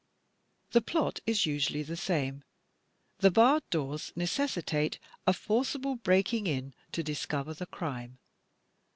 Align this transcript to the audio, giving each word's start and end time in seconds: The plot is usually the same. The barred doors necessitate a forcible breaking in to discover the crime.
The 0.71 0.81
plot 0.81 1.19
is 1.27 1.45
usually 1.45 1.83
the 1.83 1.95
same. 1.95 2.43
The 3.19 3.29
barred 3.29 3.69
doors 3.69 4.11
necessitate 4.15 4.97
a 5.27 5.33
forcible 5.33 5.93
breaking 5.95 6.47
in 6.47 6.73
to 6.93 7.03
discover 7.03 7.53
the 7.53 7.67
crime. 7.67 8.17